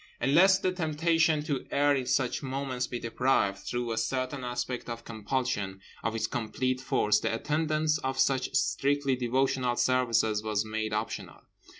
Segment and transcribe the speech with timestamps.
[0.19, 4.89] And lest the temptation to err in such moments be deprived, through a certain aspect
[4.89, 10.91] of compulsion, of its complete force, the attendance of such strictly devotional services was made
[10.91, 11.41] optional.